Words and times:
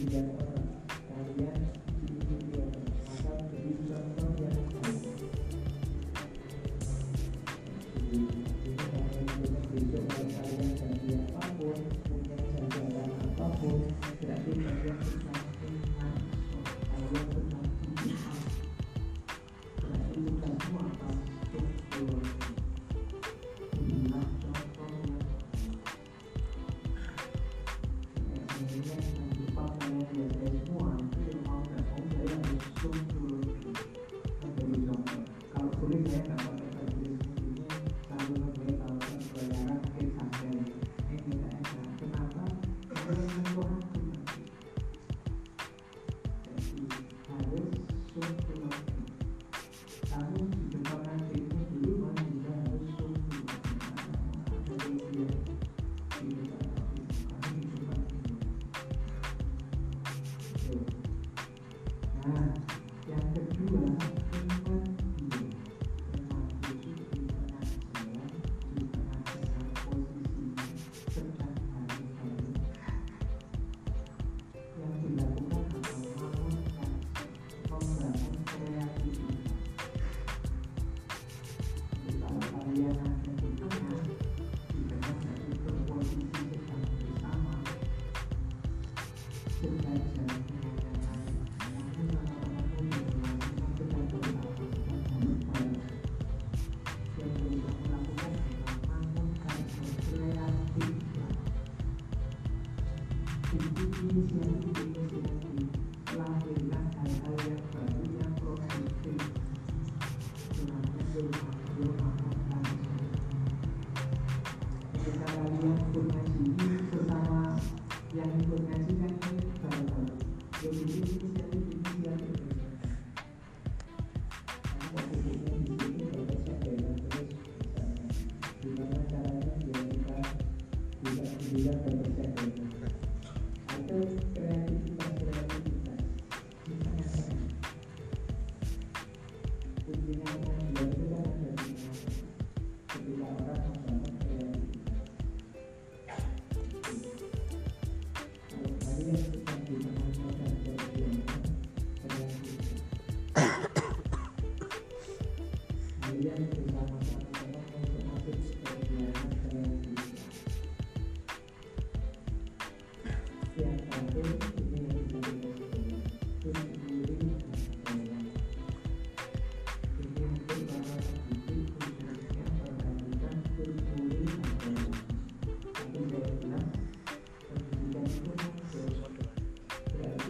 kalian 0.00 0.32
dilihat 0.32 0.59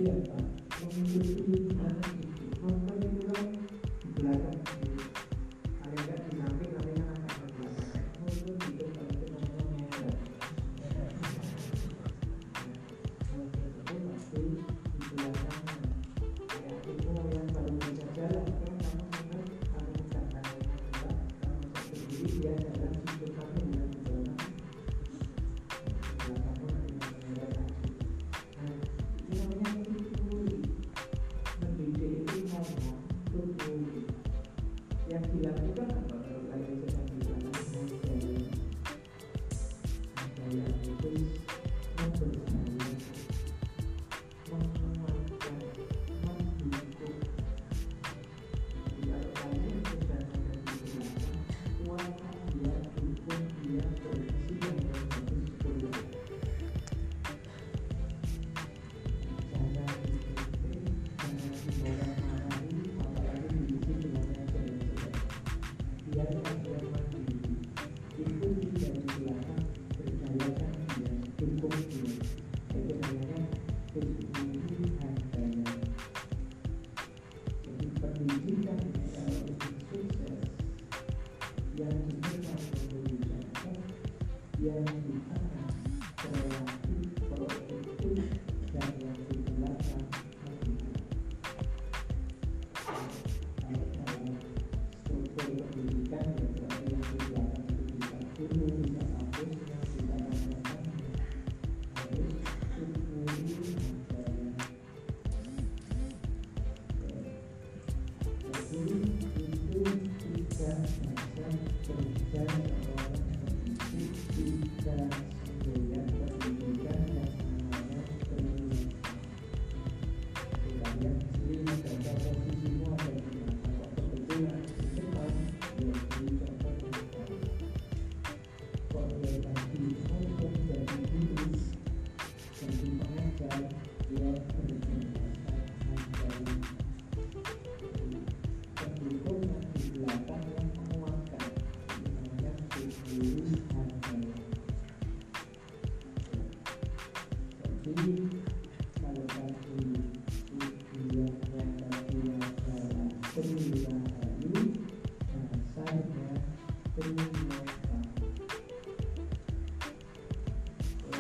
Yeah. 0.00 0.39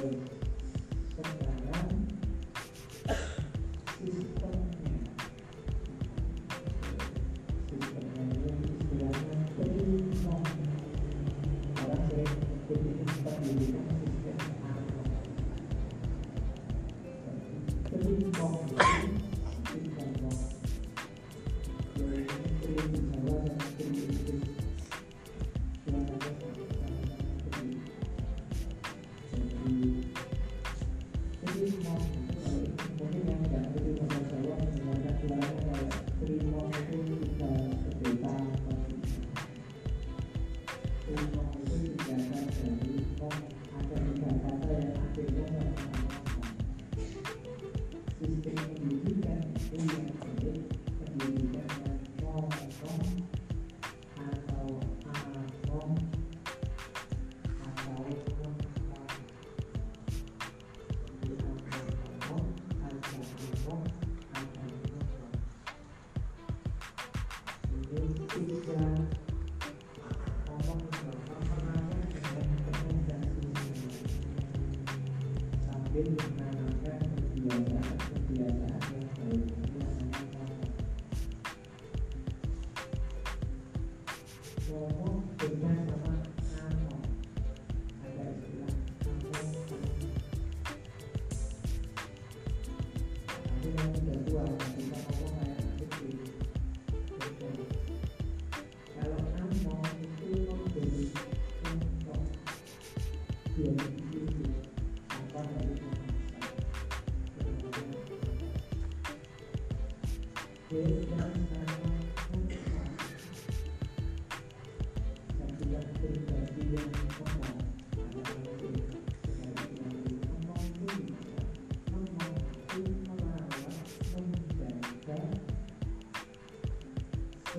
Obrigado. 0.02 1.49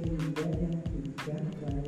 Sehingga 0.01 0.49
yang 0.57 0.81
dijaga 0.89 1.81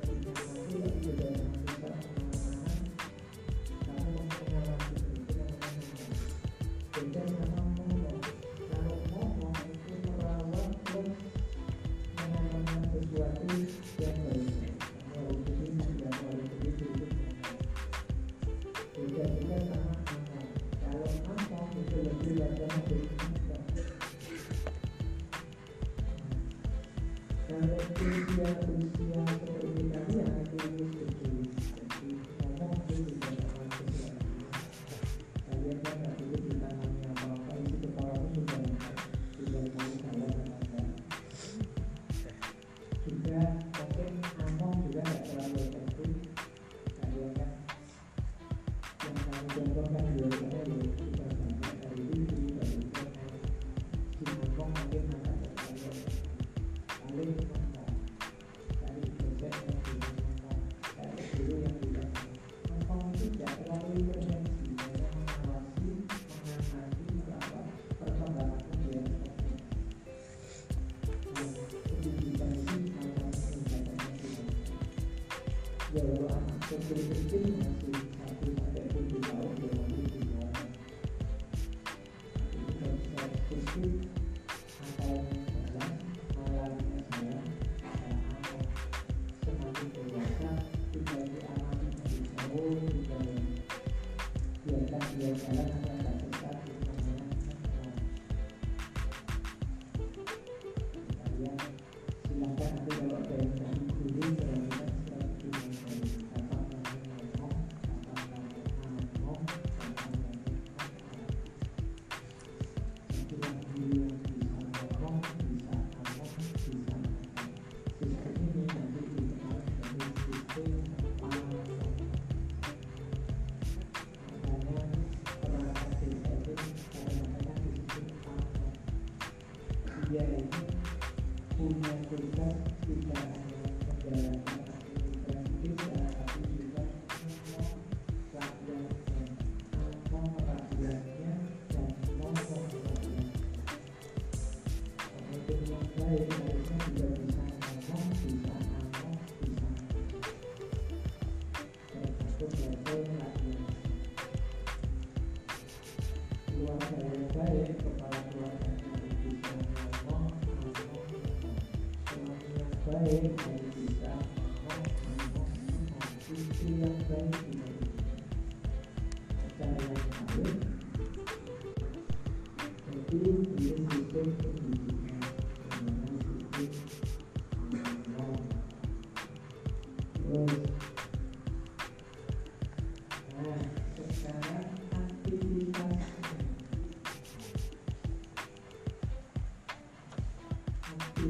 Thank 0.00 0.26
you. 0.26 0.31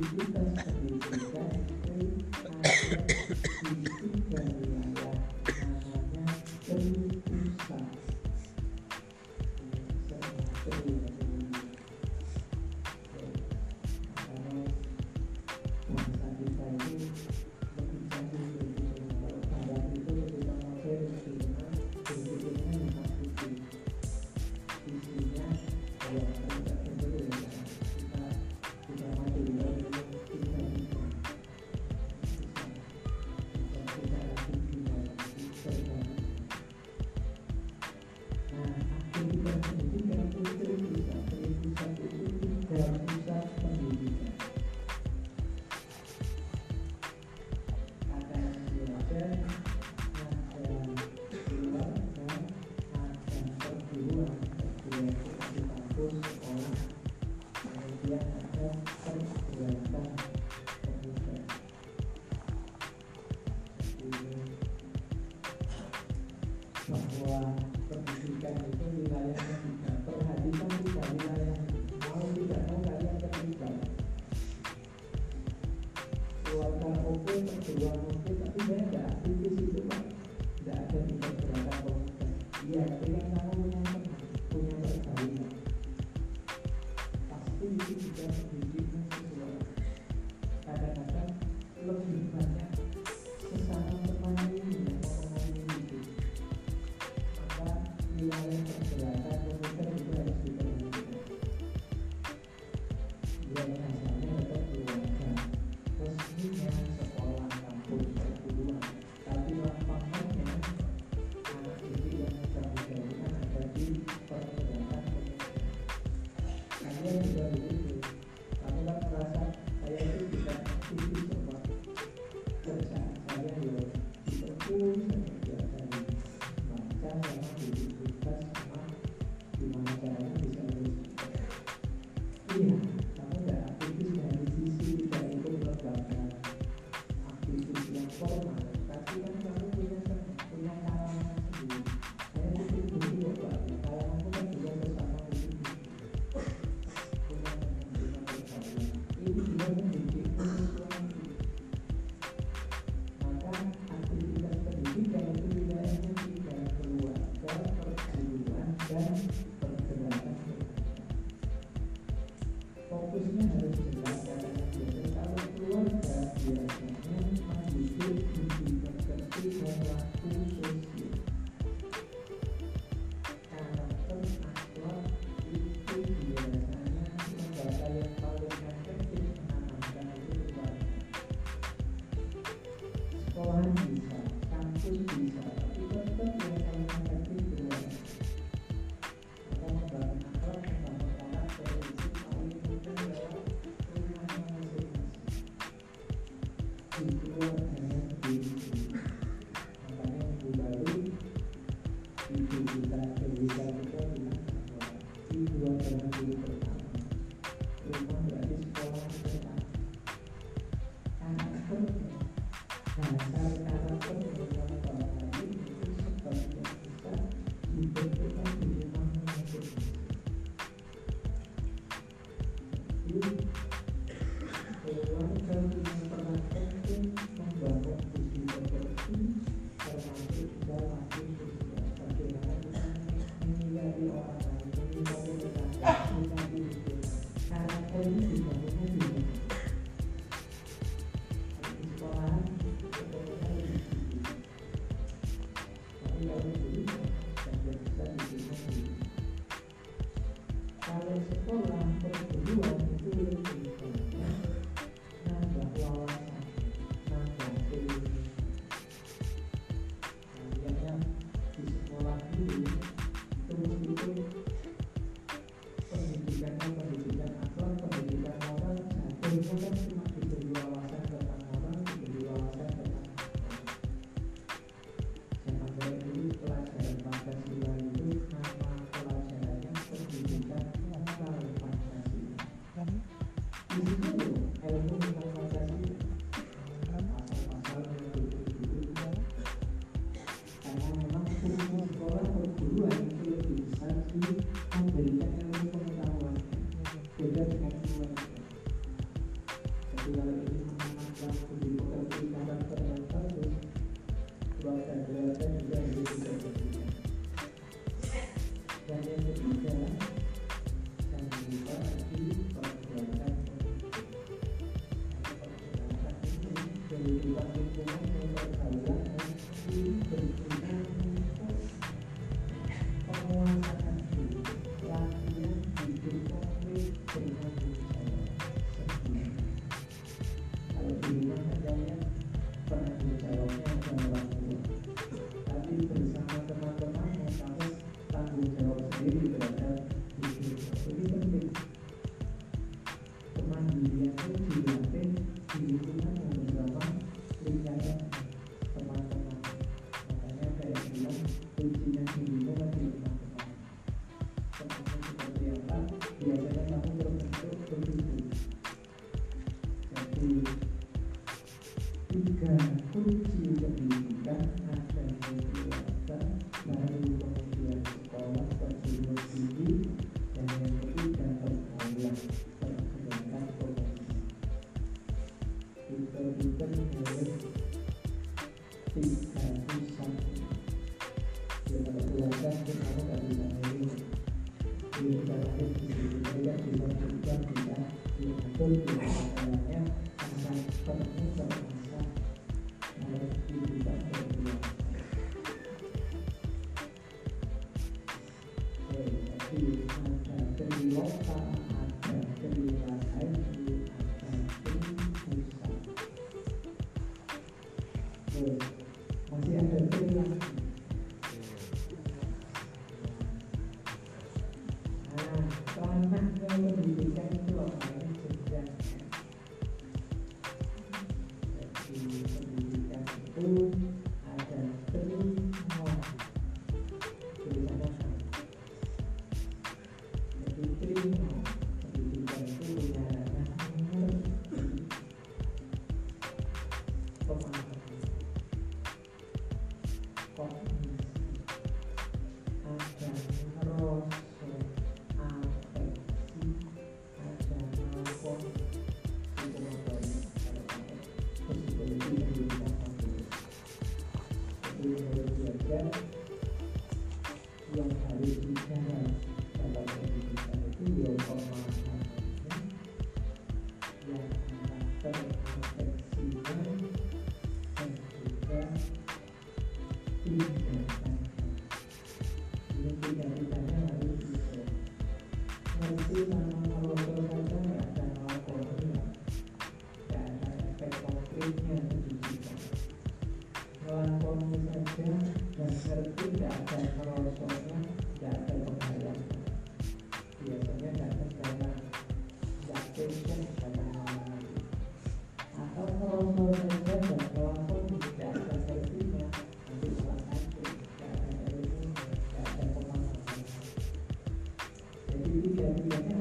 Mm-hmm. 0.02 0.31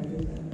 everything. 0.04 0.51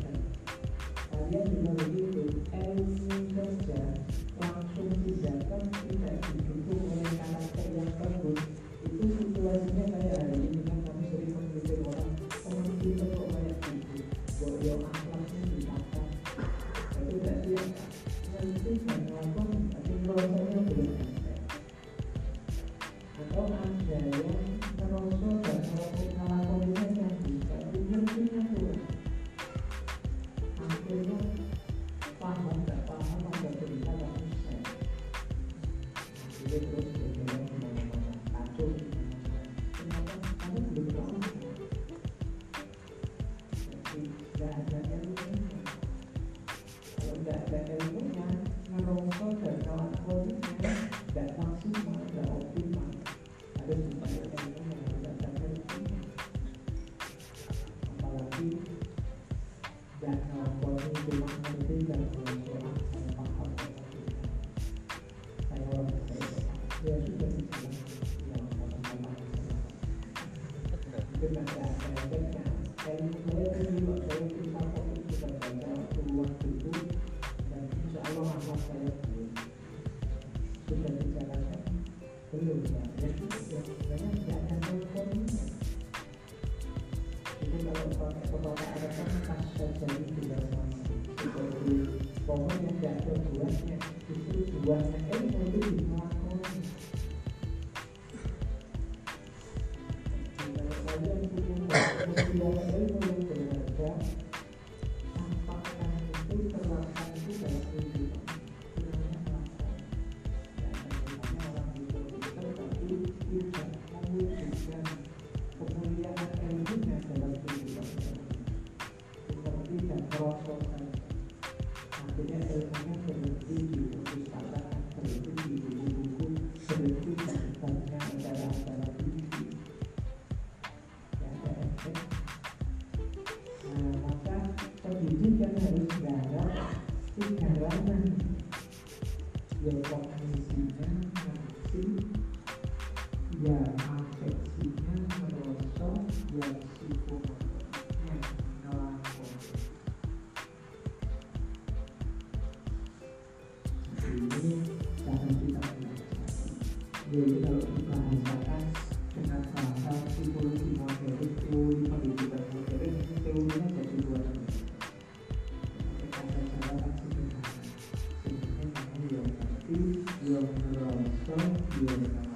y 170.27 172.26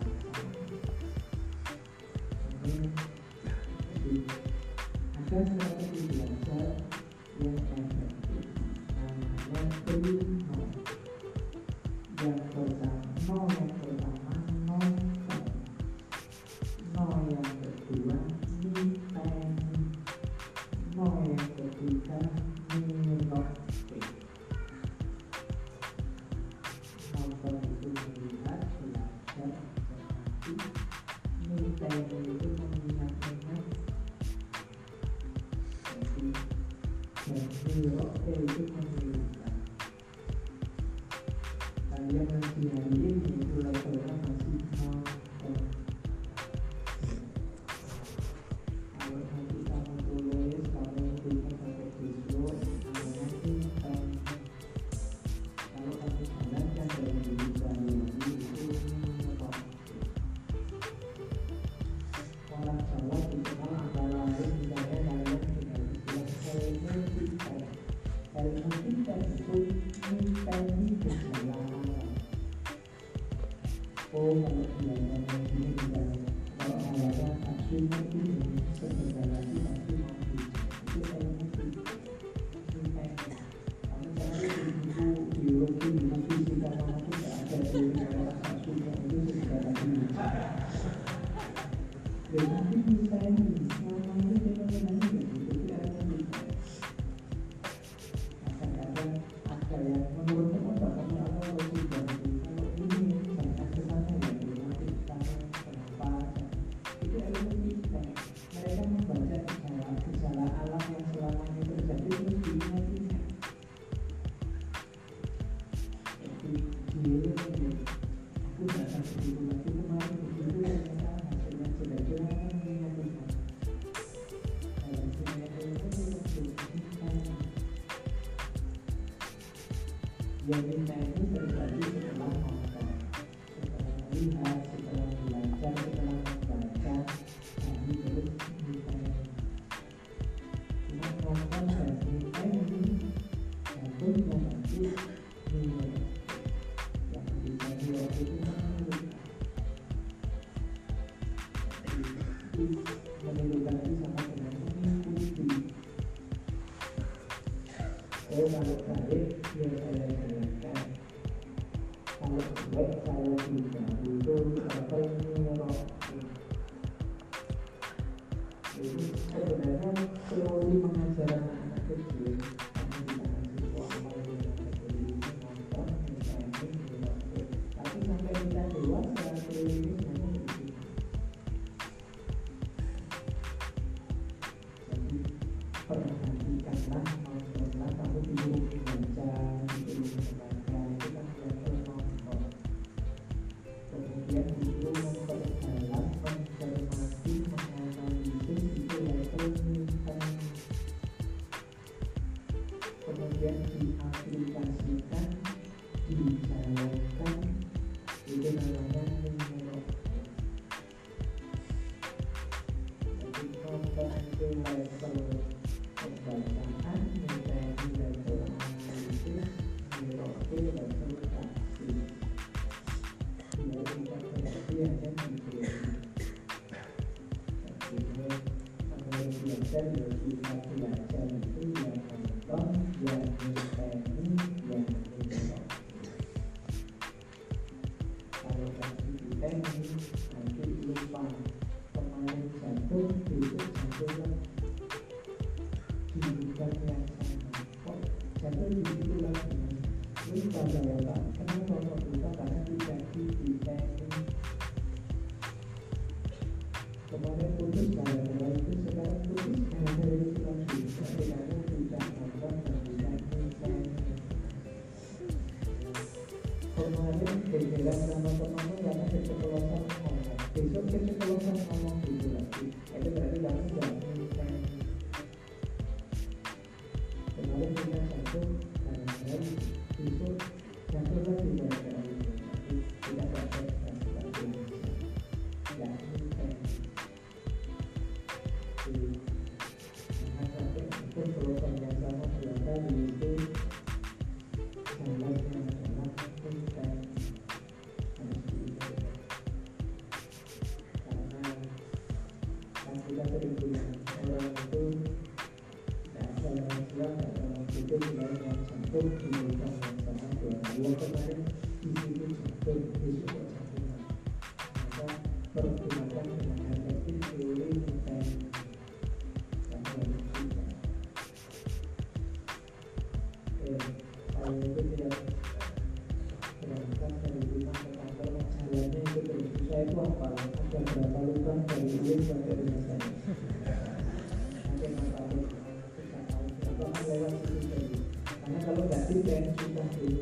karena 338.41 338.59
kalau 338.67 338.83
nggak 338.83 339.01
sinden 339.07 339.43
susah 339.55 339.87
dulu 339.95 340.21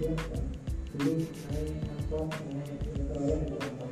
jadi 0.00 0.14
belum 0.98 1.18
naik 1.50 1.70
transport 1.84 2.28
naik 2.50 3.40
trotoar 3.46 3.89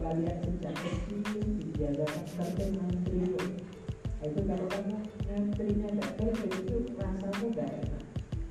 kalian 0.00 0.36
sejak 0.44 0.74
kecil 0.76 1.20
dijaga 1.60 2.06
sampai 2.36 2.66
menteri 2.74 3.32
itu 4.26 4.40
kalau 4.42 4.66
kamu 4.66 4.96
menterinya 5.28 5.88
tidak 5.92 6.34
itu 6.50 6.76
rasanya 6.98 7.66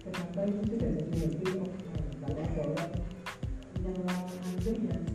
kenapa 0.05 0.39
itu 0.47 0.61
sudah 0.69 0.89
jadi 0.93 1.15
hobi 1.19 1.47
kalau 2.55 2.75
yang 3.85 5.14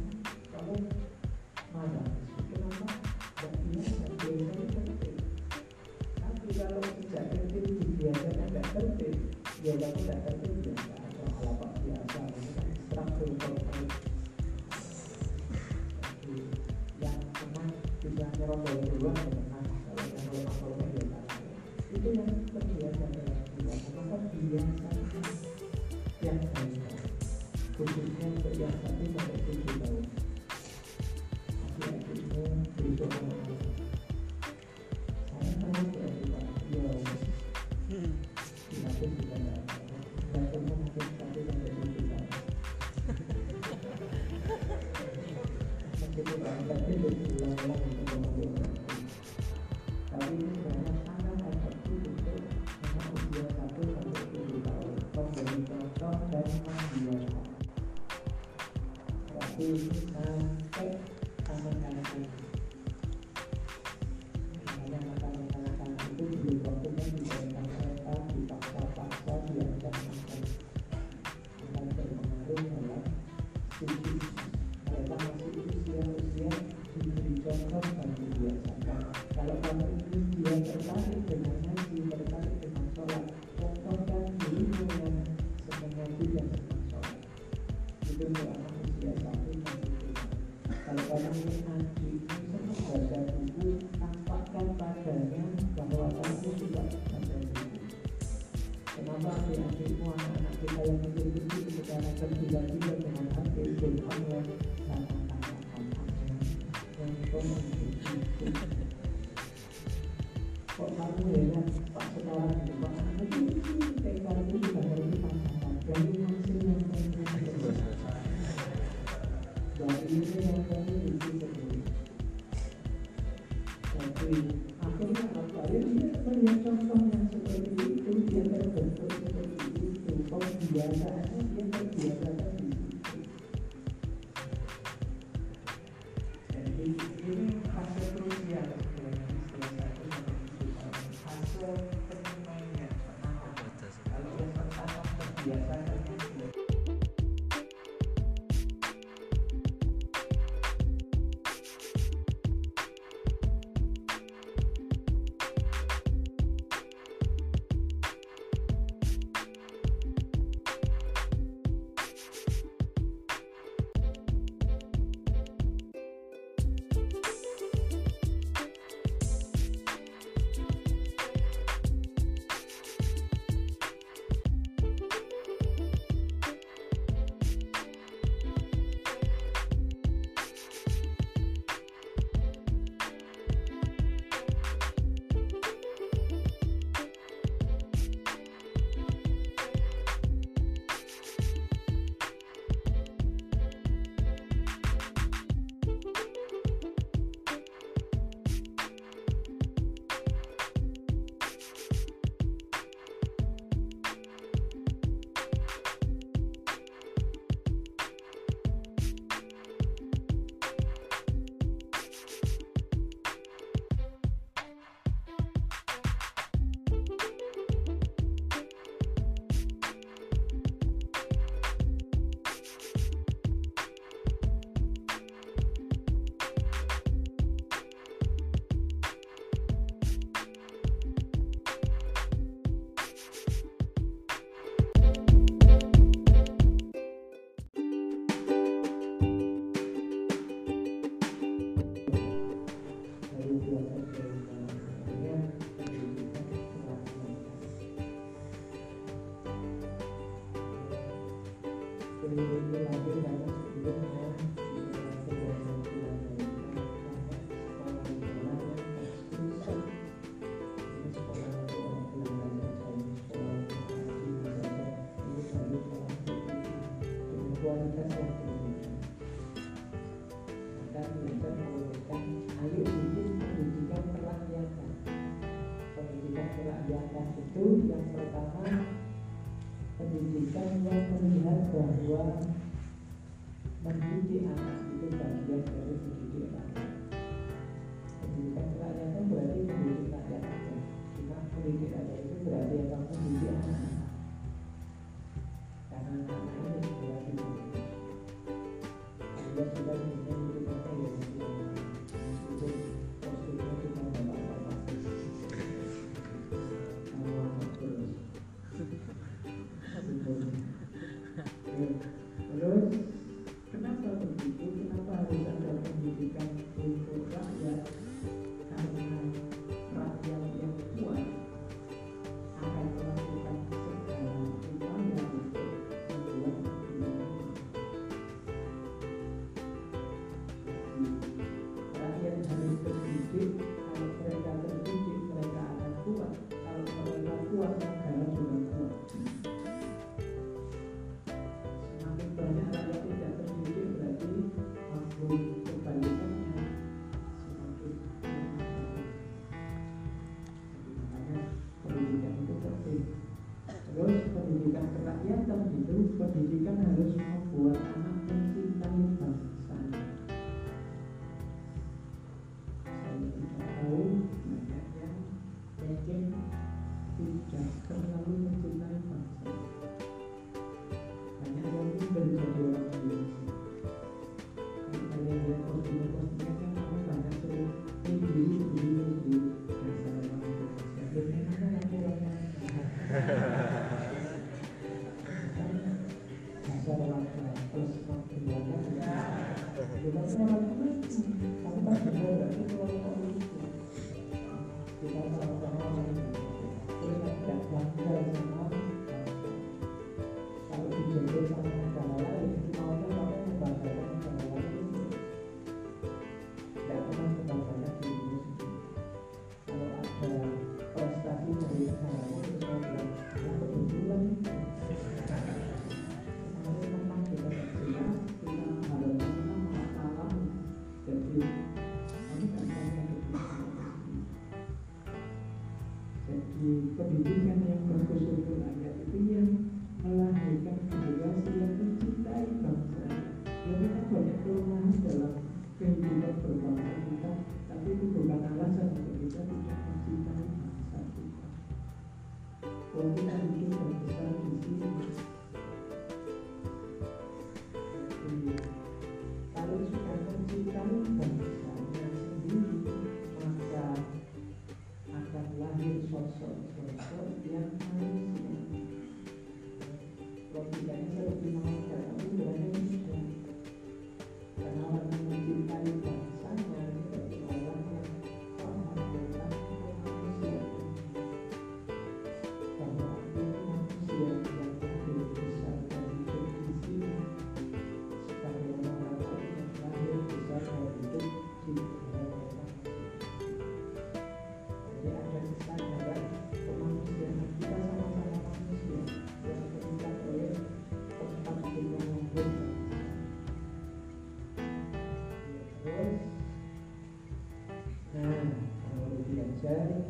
dari 499.71 500.03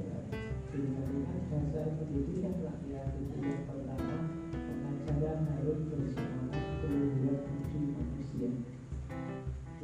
pendidikan 0.73 1.45
dasar 1.53 1.85
pendidikan 2.01 2.55
rakyat 2.65 3.13
itu 3.13 3.37
yang 3.45 3.61
pertama 3.69 4.17
pengajaran 4.57 5.41
harus 5.53 5.81
bersemangat 5.85 6.65
keluar 6.81 7.45
budi 7.45 7.81
manusia. 7.93 8.51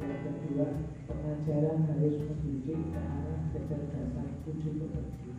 Yang 0.01 0.17
kedua 0.17 0.67
pengajaran 1.05 1.79
harus 1.93 2.17
mendidik 2.25 2.79
ke 2.89 2.97
arah 2.97 3.41
kecerdasan 3.53 4.27
budi 4.49 4.69
pekerja. 4.81 5.33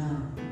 Amen. 0.00 0.49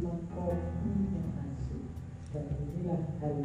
Cuma 0.00 0.16
kopinya 0.32 1.20
asing 1.44 1.84
dan 2.32 2.48
inilah 2.56 2.96
hal 3.20 3.36